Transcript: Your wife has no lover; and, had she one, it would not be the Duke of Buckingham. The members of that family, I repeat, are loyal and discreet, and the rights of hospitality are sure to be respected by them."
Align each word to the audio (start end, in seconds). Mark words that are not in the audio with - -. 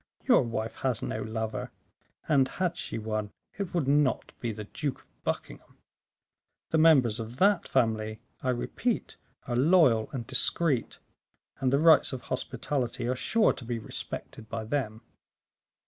Your 0.23 0.41
wife 0.41 0.77
has 0.77 1.03
no 1.03 1.21
lover; 1.21 1.69
and, 2.27 2.47
had 2.47 2.75
she 2.75 2.97
one, 2.97 3.29
it 3.59 3.71
would 3.75 3.87
not 3.87 4.33
be 4.39 4.51
the 4.51 4.63
Duke 4.63 5.01
of 5.01 5.23
Buckingham. 5.23 5.77
The 6.71 6.79
members 6.79 7.19
of 7.19 7.37
that 7.37 7.67
family, 7.67 8.19
I 8.41 8.49
repeat, 8.49 9.17
are 9.47 9.55
loyal 9.55 10.09
and 10.11 10.25
discreet, 10.25 10.97
and 11.59 11.71
the 11.71 11.77
rights 11.77 12.13
of 12.13 12.21
hospitality 12.33 13.07
are 13.07 13.15
sure 13.15 13.53
to 13.53 13.63
be 13.63 13.77
respected 13.77 14.49
by 14.49 14.63
them." 14.63 15.03